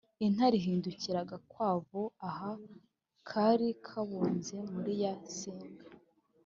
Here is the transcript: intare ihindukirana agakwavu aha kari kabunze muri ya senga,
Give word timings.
intare 0.25 0.55
ihindukirana 0.59 1.21
agakwavu 1.25 2.01
aha 2.29 2.51
kari 3.29 3.69
kabunze 3.85 4.55
muri 4.73 4.93
ya 5.03 5.13
senga, 5.37 5.85